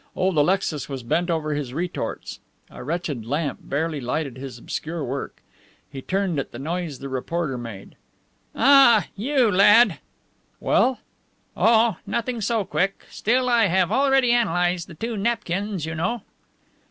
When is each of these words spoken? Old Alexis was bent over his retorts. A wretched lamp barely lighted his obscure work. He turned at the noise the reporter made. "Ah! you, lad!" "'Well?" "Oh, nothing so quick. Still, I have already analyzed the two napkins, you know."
Old 0.15 0.35
Alexis 0.35 0.89
was 0.89 1.03
bent 1.03 1.29
over 1.29 1.53
his 1.53 1.75
retorts. 1.75 2.39
A 2.71 2.83
wretched 2.83 3.23
lamp 3.23 3.59
barely 3.61 4.01
lighted 4.01 4.35
his 4.35 4.57
obscure 4.57 5.03
work. 5.03 5.43
He 5.91 6.01
turned 6.01 6.39
at 6.39 6.51
the 6.51 6.57
noise 6.57 6.97
the 6.97 7.07
reporter 7.07 7.55
made. 7.55 7.95
"Ah! 8.55 9.05
you, 9.15 9.51
lad!" 9.51 9.99
"'Well?" 10.59 11.01
"Oh, 11.55 11.97
nothing 12.07 12.41
so 12.41 12.65
quick. 12.65 13.03
Still, 13.11 13.47
I 13.47 13.65
have 13.67 13.91
already 13.91 14.31
analyzed 14.31 14.87
the 14.87 14.95
two 14.95 15.17
napkins, 15.17 15.85
you 15.85 15.93
know." 15.93 16.23